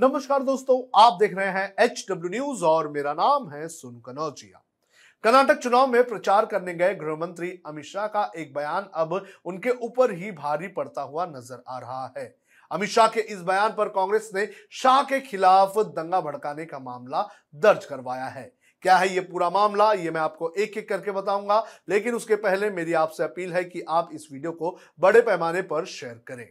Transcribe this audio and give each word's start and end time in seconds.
नमस्कार 0.00 0.42
दोस्तों, 0.42 0.76
आप 0.96 1.16
देख 1.20 1.34
रहे 1.34 1.46
हैं 1.46 1.74
एच 1.80 2.04
डब्ल्यू 2.10 2.28
न्यूज़ 2.30 2.62
और 2.64 2.88
मेरा 2.88 3.12
नाम 3.14 3.48
है 3.50 3.66
सुन 3.68 3.94
कनौजिया। 4.06 4.62
कर्नाटक 5.24 5.58
चुनाव 5.58 5.86
में 5.86 6.02
प्रचार 6.04 6.46
करने 6.46 6.74
गए 6.74 6.94
गृह 6.94 7.16
मंत्री 7.16 7.50
अमित 7.66 7.84
शाह 7.84 8.06
का 8.06 8.22
एक 8.36 8.54
बयान 8.54 8.88
अब 8.94 9.12
उनके 9.44 9.70
ऊपर 9.78 10.12
ही 10.12 10.30
भारी 10.32 10.68
पड़ता 10.68 11.02
हुआ 11.02 11.26
नज़र 11.26 11.62
आ 11.68 11.78
रहा 11.78 12.12
है। 12.18 12.24
अमित 12.70 12.88
शाह 12.88 13.08
के 13.08 13.20
इस 13.22 13.40
बयान 13.40 13.74
पर 13.78 13.88
कांग्रेस 13.88 14.30
ने 14.34 14.48
शाह 14.72 15.02
के 15.02 15.18
खिलाफ 15.20 15.76
दंगा 15.78 16.20
भड़काने 16.20 16.64
का 16.64 16.78
मामला 16.78 17.22
दर्ज 17.56 17.84
करवाया 17.84 18.26
है। 18.26 18.50
क्या 18.84 18.96
है 18.96 19.08
ये 19.08 19.20
पूरा 19.22 19.50
मामला, 19.50 19.92
ये 19.92 20.10
मैं 20.10 20.20
आपको 20.20 20.52
एक 20.52 20.78
एक 20.78 20.88
करके 20.88 21.10
बताऊँगा, 21.10 21.64
लेकिन 21.88 22.14
उसके 22.14 22.36
पहले 22.38 22.70
मेरी 22.70 22.92
आपसे 22.94 23.24
अपील 23.24 23.52
है 23.52 23.64
कि 23.64 23.84
आप 23.88 24.08
इस 24.12 24.26
वीडियो 24.32 24.52
को 24.52 24.76
बड़े 25.00 25.20
पैमाने 25.20 25.62
पर 25.64 25.84
शेयर 25.86 26.20
करें। 26.26 26.48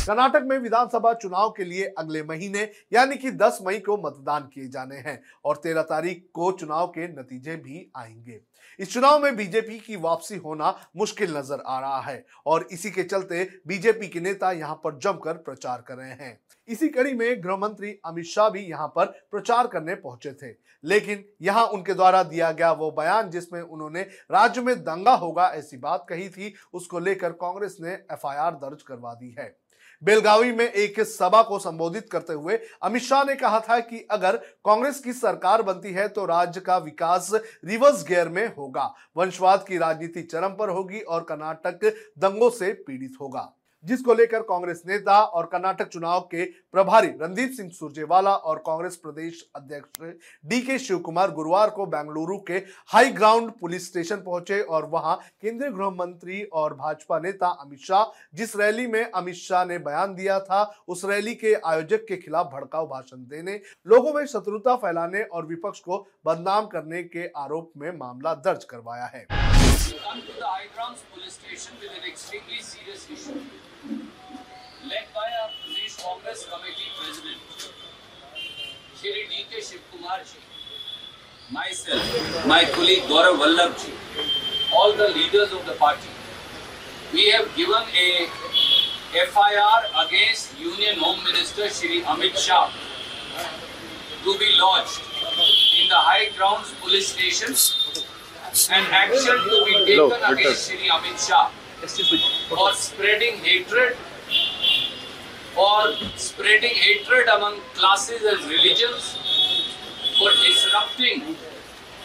कर्नाटक 0.00 0.42
में 0.42 0.56
विधानसभा 0.58 1.12
चुनाव 1.12 1.50
के 1.50 1.64
लिए 1.64 1.86
अगले 1.98 2.22
महीने, 2.22 2.60
यानी 2.92 3.16
कि 3.16 3.30
10 3.32 3.58
मई 3.62 3.78
को 3.78 3.96
मतदान 3.98 4.48
किए 4.54 4.68
जाने 4.68 4.96
हैं 4.96 5.20
और 5.44 5.56
13 5.56 5.82
तारीख 5.82 6.24
को 6.34 6.50
चुनाव 6.52 6.86
के 6.88 7.08
नतीजे 7.10 7.56
भी 7.56 7.90
आएँगे। 7.96 8.40
इस 8.78 8.92
चुनाव 8.92 9.22
में 9.22 9.36
बीजेपी 9.36 9.78
की 9.78 9.96
वापसी 9.96 10.36
होना 10.36 10.74
मुश्किल 10.96 11.36
नज़र 11.36 11.62
आ 11.66 11.78
रहा 11.80 12.00
है 12.00 12.24
और 12.46 12.66
इसी 12.72 12.90
के 12.90 13.02
चलते 13.02 13.48
बीजेपी 13.66 14.08
के 14.08 14.20
नेता 14.20 14.52
यहाँ 14.52 14.80
पर 14.84 14.98
जमकर 14.98 15.34
प्रचार 15.38 15.84
कर 15.88 15.94
रहे 15.94 16.10
हैं। 16.10 16.38
इसी 16.68 16.88
कड़ी 16.88 17.14
में 17.14 17.42
गृह 17.44 17.56
मंत्री 17.56 17.94
अमित 18.04 18.24
शाह 18.24 18.48
भी 18.48 18.60
यहाँ 18.60 18.88
पर 18.88 19.06
प्रचार 19.30 19.66
करने 19.66 19.94
पहुँचे 19.96 20.32
थे, 20.32 20.54
लेकिन 20.84 21.24
यहाँ 21.42 21.66
उनके 21.66 21.94
द्वारा 21.94 22.22
दिया 22.24 22.50
गया 22.52 22.72
वो 22.72 22.90
बयान 22.90 23.30
जिसमें 23.30 23.60
उन्होंने, 23.60 24.02
राज्य 24.02 24.60
में 24.60 24.76
दंगा 24.76 25.14
होगा, 25.14 25.48
ऐसी 25.48 25.76
बात 25.76 26.06
कही 26.08 26.28
थी, 26.28 26.54
उसको 26.72 26.98
लेकर 26.98 27.32
कांग्रेस 27.32 27.76
ने 27.80 27.92
एफआईआर 27.92 28.54
दर्ज 28.54 28.82
करवा 28.82 29.14
दी 29.14 29.34
है। 29.38 29.54
बेलगावी 30.02 30.52
में 30.52 30.64
एक 30.64 31.00
सभा 31.00 31.42
को 31.42 31.58
संबोधित 31.58 32.08
करते 32.12 32.32
हुए 32.32 32.58
अमित 32.82 33.02
शाह 33.02 33.24
ने 33.24 33.34
कहा 33.34 33.60
था 33.60 33.78
कि 33.80 34.06
अगर 34.10 34.36
कांग्रेस 34.64 35.00
की 35.00 35.12
सरकार 35.12 35.62
बनती 35.62 35.92
है 35.92 36.08
तो 36.08 36.24
राज्य 36.26 36.60
का 36.60 36.78
विकास 36.78 37.30
रिवर्स 37.34 38.06
गियर 38.08 38.28
में 38.28 38.46
होगा। 38.48 38.92
वंशवाद 39.16 39.64
की 39.68 39.78
राजनीति 39.78 40.22
चरम 40.22 40.54
पर 40.54 40.68
होगी 40.68 41.00
और 41.00 41.24
कर्नाटक 41.24 41.84
दंगों 42.18 42.50
से 42.50 42.72
पीड़ित 42.86 43.16
होगा। 43.20 43.50
जिसको 43.84 44.14
लेकर 44.14 44.42
कांग्रेस 44.42 44.82
नेता 44.86 45.20
और 45.20 45.46
कर्नाटक 45.46 45.88
चुनाव 45.88 46.20
के 46.30 46.44
प्रभारी 46.72 47.08
रणदीप 47.20 47.52
सिंह 47.56 47.70
सुरजेवाला 47.70 48.34
और 48.34 48.58
कांग्रेस 48.66 48.96
प्रदेश 48.96 49.44
अध्यक्ष 49.56 50.12
डी 50.44 50.60
के 50.60 50.78
शिव 50.78 50.98
कुमार 51.00 51.30
गुरुवार 51.30 51.70
को 51.70 51.86
बेंगलुरु 51.86 52.38
के 52.48 52.62
हाई 52.92 53.10
ग्राउंड 53.12 53.50
पुलिस 53.60 53.88
स्टेशन 53.88 54.16
पहुँचे 54.16 54.60
और 54.62 54.84
वहाँ 54.86 55.18
केंद्रीय 55.42 55.70
गृह 55.70 55.90
मंत्री 55.90 56.42
और 56.42 56.74
भाजपा 56.74 57.18
नेता 57.18 57.48
अमित 57.60 57.80
शाह, 57.80 58.04
जिस 58.34 58.56
रैली 58.56 58.86
में 58.86 59.04
अमित 59.04 59.34
शाह 59.34 59.64
ने 59.64 59.78
बयान 59.80 60.14
दिया 60.14 60.38
था, 60.40 60.62
उस 60.88 61.04
रैली 61.04 61.34
के 61.34 61.54
आयोजक 61.56 62.04
के 62.08 62.16
खिलाफ 62.16 62.50
भड़काऊ 62.52 62.86
भाषण 62.86 63.26
देने, 63.28 63.60
लोगों 63.86 64.12
में 64.14 64.24
शत्रुता 64.26 64.74
फैलाने 64.76 65.22
और 65.22 65.46
विपक्ष 65.46 65.80
को 65.80 66.06
बदनाम 66.26 66.66
करने 66.66 67.02
के 67.04 67.26
आरोप 67.36 67.72
में 67.76 67.90
मामला 67.98 68.34
दर्ज 68.36 68.64
करवाया 68.64 69.06
है। 69.14 69.26
Come 69.30 70.22
to 70.22 70.34
the 70.34 70.46
high 70.46 70.68
grounds 70.74 71.02
police 71.12 71.34
station 71.34 71.76
with 71.80 71.92
an 71.92 72.08
extremely 72.08 72.62
serious 72.62 73.08
issue. 73.10 73.69
Led 73.88 75.06
by 75.14 75.26
our 75.42 75.50
Pradesh 75.64 75.96
Congress 76.02 76.46
Committee 76.52 76.90
President, 76.98 77.40
Shri 79.00 79.26
D.K. 79.30 79.60
Shivkumar 79.60 80.20
ji, 80.30 80.38
myself, 81.50 82.46
my 82.46 82.64
colleague 82.64 83.04
Gaurav 83.04 83.38
Vallabh 83.38 83.74
ji, 83.82 83.92
all 84.74 84.92
the 84.92 85.08
leaders 85.08 85.52
of 85.52 85.64
the 85.66 85.72
party. 85.72 86.08
We 87.12 87.30
have 87.30 87.48
given 87.56 87.82
a 88.06 88.28
FIR 89.12 90.06
against 90.06 90.58
Union 90.60 90.98
Home 90.98 91.24
Minister 91.24 91.68
Shri 91.68 92.02
Amit 92.02 92.36
Shah 92.36 92.70
to 94.24 94.38
be 94.38 94.48
lodged 94.60 95.00
in 95.80 95.88
the 95.88 95.96
high 95.96 96.28
grounds 96.36 96.72
police 96.80 97.08
station 97.08 97.54
and 98.72 98.86
action 98.92 99.36
to 99.36 99.64
be 99.64 99.84
taken 99.86 100.22
against 100.32 100.70
Shri 100.70 100.88
Amit 100.88 101.26
Shah 101.26 101.50
for 102.48 102.72
spreading 102.74 103.36
hatred 103.38 103.96
for 105.54 105.92
spreading 106.16 106.74
hatred 106.74 107.28
among 107.28 107.60
classes 107.74 108.22
and 108.22 108.40
religions, 108.48 109.18
for 110.18 110.30
disrupting 110.46 111.36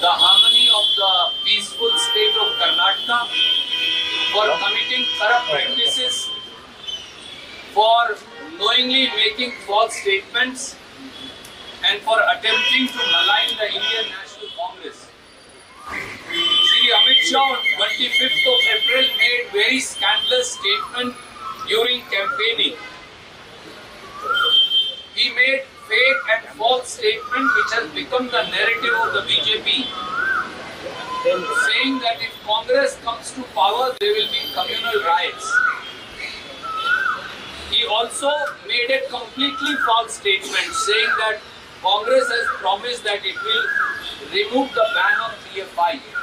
the 0.00 0.12
harmony 0.22 0.68
of 0.68 0.84
the 1.00 1.12
peaceful 1.44 1.90
state 1.98 2.36
of 2.36 2.52
Karnataka, 2.60 3.18
for 4.32 4.46
committing 4.60 5.06
corrupt 5.18 5.50
practices, 5.50 6.28
for 7.72 8.16
knowingly 8.58 9.08
making 9.16 9.52
false 9.66 9.94
statements, 9.94 10.76
and 11.88 12.00
for 12.02 12.18
attempting 12.20 12.88
to 12.88 12.98
malign 12.98 13.56
the 13.56 13.66
Indian 13.66 14.06
National 14.12 14.48
Congress. 14.58 15.08
Shri 15.90 16.92
Amit 16.92 17.20
Shah 17.24 17.56
25th 18.00 18.46
of 18.48 18.60
April 18.74 19.04
made 19.18 19.44
very 19.52 19.78
scandalous 19.78 20.52
statement 20.52 21.14
during 21.68 22.00
campaigning. 22.08 22.74
He 25.14 25.28
made 25.34 25.64
fake 25.86 26.22
and 26.34 26.48
false 26.56 26.94
statement 26.96 27.50
which 27.56 27.72
has 27.76 27.90
become 27.92 28.28
the 28.28 28.42
narrative 28.48 28.94
of 29.04 29.12
the 29.12 29.20
BJP, 29.28 29.84
saying 31.68 31.98
that 32.00 32.16
if 32.24 32.32
Congress 32.42 32.96
comes 33.04 33.32
to 33.32 33.42
power, 33.52 33.92
there 34.00 34.14
will 34.16 34.32
be 34.32 34.48
communal 34.54 35.04
riots. 35.04 35.52
He 37.70 37.84
also 37.84 38.32
made 38.66 38.90
a 38.96 39.06
completely 39.10 39.76
false 39.84 40.14
statement 40.14 40.72
saying 40.72 41.12
that 41.20 41.40
Congress 41.82 42.32
has 42.32 42.46
promised 42.64 43.04
that 43.04 43.20
it 43.22 43.36
will 43.44 43.64
remove 44.32 44.72
the 44.72 44.86
ban 44.96 45.20
on 45.20 45.32
PFI. 45.52 46.19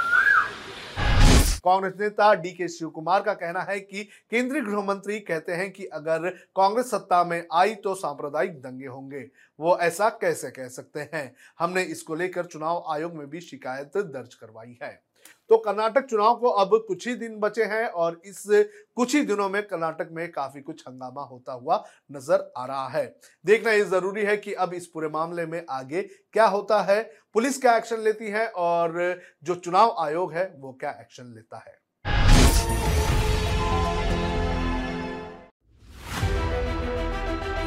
Congress 1.67 1.93
नेता 1.99 2.33
D 2.33 2.51
के 2.51 2.67
शिव 2.67 2.89
कुमार 2.89 3.21
का 3.21 3.33
कहना 3.33 3.61
है 3.61 3.79
कि 3.79 4.03
केंद्रीय 4.31 4.61
गृह 4.61 4.83
मंत्री 4.83 5.19
कहते 5.19 5.51
हैं 5.51 5.71
कि 5.71 5.85
अगर 5.85 6.29
कांग्रेस 6.55 6.91
सत्ता 6.91 7.23
में 7.23 7.41
आई 7.53 7.75
तो 7.75 7.95
सांप्रदायिक 7.95 8.61
दंगे 8.61 8.87
होंगे। 8.87 9.25
वो 9.59 9.77
ऐसा 9.77 10.09
कैसे 10.21 10.51
कह 10.51 10.67
सकते 10.67 10.99
हैं? 11.13 11.33
हमने 11.59 11.83
इसको 11.83 12.15
लेकर 12.15 12.45
चुनाव 12.45 12.83
आयोग 12.89 13.15
में 13.15 13.29
भी 13.29 13.41
शिकायत 13.41 13.97
दर्ज 13.97 14.33
करवाई 14.33 14.77
है। 14.83 15.06
तो 15.49 15.57
कर्नाटक 15.57 16.05
चुनाव 16.05 16.35
को 16.35 16.49
अब 16.49 16.69
कुछ 16.87 17.07
ही 17.07 17.13
दिन 17.15 17.39
बचे 17.39 17.63
हैं 17.65 17.85
और 17.87 18.21
इस 18.25 18.43
कुछ 18.95 19.15
ही 19.15 19.21
दिनों 19.23 19.49
में 19.49 19.61
कर्नाटक 19.63 20.09
में 20.11 20.31
काफ़ी 20.31 20.61
कुछ 20.61 20.83
हंगामा 20.87 21.23
होता 21.23 21.53
हुआ 21.53 21.83
नज़र 22.11 22.51
आ 22.57 22.65
रहा 22.65 22.87
है। 22.89 23.05
देखना 23.45 23.71
यह 23.71 23.83
ज़रूरी 23.85 24.23
है 24.25 24.37
कि 24.37 24.53
अब 24.55 24.73
इस 24.73 24.87
पूरे 24.87 25.09
मामले 25.09 25.45
में 25.45 25.61
आगे 25.69 26.01
क्या 26.33 26.45
होता 26.47 26.81
है, 26.81 27.01
पुलिस 27.35 27.61
क्या 27.61 27.77
एक्शन 27.77 27.99
लेती 27.99 28.29
है 28.29 28.47
और 28.49 29.21
जो 29.43 29.55
चुनाव 29.55 29.95
आयोग 29.99 30.33
है 30.33 30.51
वो 30.57 30.73
क्या 30.73 30.91
एक्शन 31.01 31.33
लेता 31.35 31.57
है। 31.57 31.75